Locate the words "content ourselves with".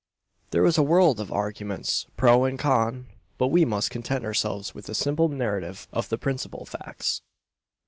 3.91-4.89